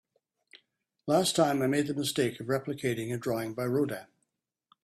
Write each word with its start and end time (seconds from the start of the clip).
Last 1.05 1.35
time, 1.35 1.61
I 1.61 1.67
made 1.67 1.85
the 1.85 1.93
mistake 1.93 2.39
of 2.39 2.47
replicating 2.47 3.13
a 3.13 3.19
drawing 3.19 3.53
by 3.53 3.65
Rodin. 3.67 4.07